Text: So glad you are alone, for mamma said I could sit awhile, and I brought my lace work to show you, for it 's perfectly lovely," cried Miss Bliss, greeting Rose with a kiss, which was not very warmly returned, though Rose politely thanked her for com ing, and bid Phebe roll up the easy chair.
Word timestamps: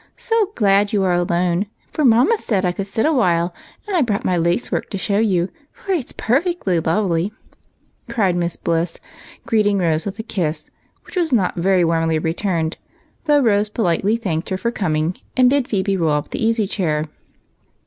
So 0.17 0.47
glad 0.55 0.91
you 0.93 1.03
are 1.03 1.13
alone, 1.13 1.67
for 1.91 2.03
mamma 2.03 2.39
said 2.39 2.65
I 2.65 2.71
could 2.71 2.87
sit 2.87 3.05
awhile, 3.05 3.53
and 3.87 3.95
I 3.95 4.01
brought 4.01 4.25
my 4.25 4.35
lace 4.35 4.71
work 4.71 4.89
to 4.89 4.97
show 4.97 5.19
you, 5.19 5.49
for 5.71 5.91
it 5.91 6.09
's 6.09 6.13
perfectly 6.13 6.79
lovely," 6.79 7.31
cried 8.09 8.33
Miss 8.35 8.55
Bliss, 8.55 8.97
greeting 9.45 9.77
Rose 9.77 10.07
with 10.07 10.17
a 10.17 10.23
kiss, 10.23 10.71
which 11.05 11.15
was 11.17 11.31
not 11.31 11.55
very 11.55 11.85
warmly 11.85 12.17
returned, 12.17 12.77
though 13.25 13.41
Rose 13.41 13.69
politely 13.69 14.17
thanked 14.17 14.49
her 14.49 14.57
for 14.57 14.71
com 14.71 14.95
ing, 14.95 15.17
and 15.37 15.51
bid 15.51 15.67
Phebe 15.67 15.95
roll 15.95 16.09
up 16.13 16.31
the 16.31 16.43
easy 16.43 16.65
chair. 16.65 17.03